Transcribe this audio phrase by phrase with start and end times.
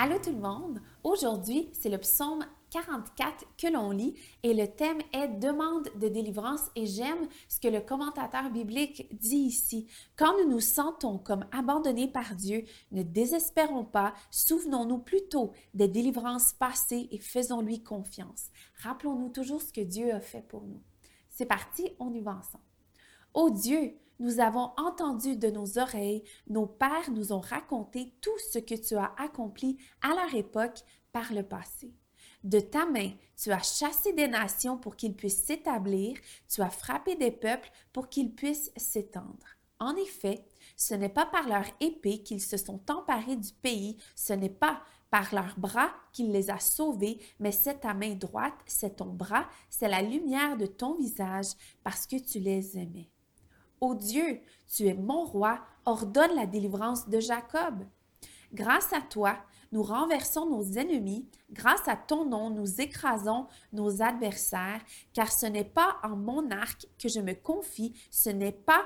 [0.00, 0.80] Allô tout le monde!
[1.02, 4.14] Aujourd'hui, c'est le psaume 44 que l'on lit
[4.44, 9.38] et le thème est demande de délivrance et j'aime ce que le commentateur biblique dit
[9.38, 9.88] ici.
[10.14, 16.52] Quand nous nous sentons comme abandonnés par Dieu, ne désespérons pas, souvenons-nous plutôt des délivrances
[16.52, 18.50] passées et faisons-lui confiance.
[18.84, 20.80] Rappelons-nous toujours ce que Dieu a fait pour nous.
[21.28, 22.62] C'est parti, on y va ensemble.
[23.34, 28.58] Ô Dieu, nous avons entendu de nos oreilles, nos pères nous ont raconté tout ce
[28.58, 30.80] que tu as accompli à leur époque
[31.12, 31.92] par le passé.
[32.44, 36.16] De ta main, tu as chassé des nations pour qu'ils puissent s'établir,
[36.48, 39.56] tu as frappé des peuples pour qu'ils puissent s'étendre.
[39.80, 40.44] En effet,
[40.76, 44.82] ce n'est pas par leur épée qu'ils se sont emparés du pays, ce n'est pas
[45.10, 49.48] par leurs bras qu'il les a sauvés, mais c'est ta main droite, c'est ton bras,
[49.70, 51.52] c'est la lumière de ton visage,
[51.82, 53.10] parce que tu les aimais.
[53.80, 54.40] Ô Dieu,
[54.74, 57.84] tu es mon roi, ordonne la délivrance de Jacob.
[58.52, 59.38] Grâce à toi,
[59.70, 64.80] nous renversons nos ennemis, grâce à ton nom, nous écrasons nos adversaires,
[65.12, 68.84] car ce n'est pas en mon arc que je me confie, ce n'est pas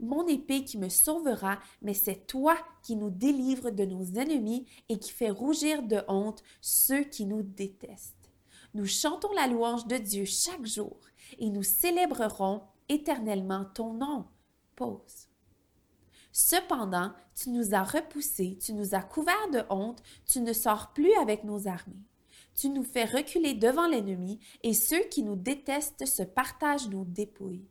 [0.00, 4.98] mon épée qui me sauvera, mais c'est toi qui nous délivres de nos ennemis et
[4.98, 8.30] qui fait rougir de honte ceux qui nous détestent.
[8.74, 10.98] Nous chantons la louange de Dieu chaque jour
[11.38, 14.26] et nous célébrerons éternellement ton nom.
[14.76, 15.28] Pause.
[16.32, 21.12] Cependant, tu nous as repoussés, tu nous as couverts de honte, tu ne sors plus
[21.14, 22.04] avec nos armées.
[22.54, 27.68] Tu nous fais reculer devant l'ennemi, et ceux qui nous détestent se partagent nos dépouilles.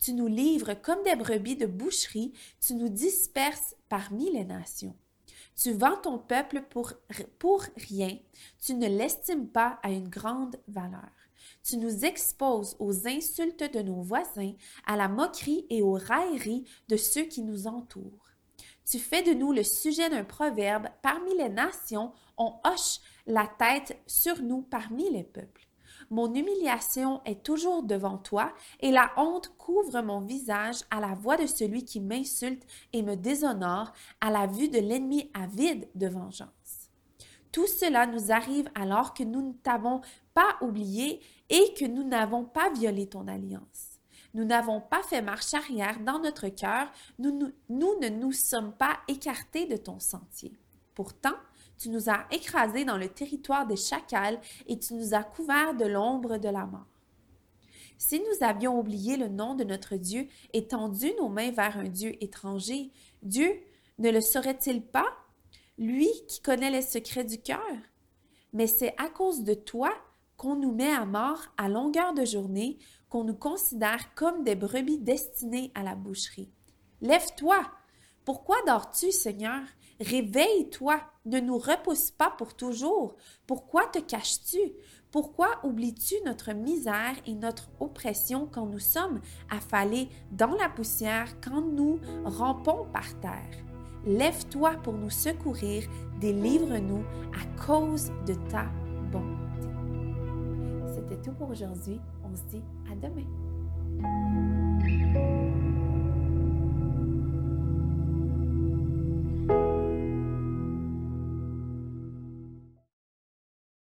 [0.00, 4.96] Tu nous livres comme des brebis de boucherie, tu nous disperses parmi les nations.
[5.56, 6.92] Tu vends ton peuple pour,
[7.38, 8.16] pour rien,
[8.60, 11.10] tu ne l'estimes pas à une grande valeur.
[11.62, 14.54] Tu nous exposes aux insultes de nos voisins,
[14.86, 18.28] à la moquerie et aux railleries de ceux qui nous entourent.
[18.90, 20.88] Tu fais de nous le sujet d'un proverbe.
[21.02, 25.68] Parmi les nations, on hoche la tête sur nous parmi les peuples.
[26.10, 31.36] Mon humiliation est toujours devant toi, et la honte couvre mon visage à la voix
[31.36, 32.62] de celui qui m'insulte
[32.94, 33.92] et me déshonore,
[34.22, 36.57] à la vue de l'ennemi avide de vengeance.
[37.52, 40.00] Tout cela nous arrive alors que nous ne t'avons
[40.34, 43.98] pas oublié et que nous n'avons pas violé ton alliance.
[44.34, 48.98] Nous n'avons pas fait marche arrière dans notre cœur, nous, nous, ne nous sommes pas
[49.08, 50.52] écartés de ton sentier.
[50.94, 51.34] Pourtant,
[51.78, 55.86] tu nous as écrasés dans le territoire des chacals et tu nous as couverts de
[55.86, 56.86] l'ombre de la mort.
[57.96, 61.88] Si nous avions oublié le nom de notre Dieu et tendu nos mains vers un
[61.88, 62.92] Dieu étranger,
[63.22, 63.60] Dieu
[63.98, 65.08] ne le saurait-il pas?
[65.78, 67.60] Lui qui connaît les secrets du cœur.
[68.52, 69.92] Mais c'est à cause de toi
[70.36, 72.78] qu'on nous met à mort à longueur de journée,
[73.08, 76.50] qu'on nous considère comme des brebis destinées à la boucherie.
[77.00, 77.62] Lève-toi.
[78.24, 79.62] Pourquoi dors-tu, Seigneur?
[80.00, 81.00] Réveille-toi.
[81.24, 83.16] Ne nous repousse pas pour toujours.
[83.46, 84.58] Pourquoi te caches-tu?
[85.10, 91.62] Pourquoi oublies-tu notre misère et notre oppression quand nous sommes affalés dans la poussière, quand
[91.62, 93.67] nous rampons par terre?
[94.06, 95.84] Lève-toi pour nous secourir,
[96.20, 97.04] délivre-nous
[97.34, 98.66] à cause de ta
[99.10, 99.26] bonté.
[100.94, 102.00] C'était tout pour aujourd'hui.
[102.24, 103.26] On se dit à demain.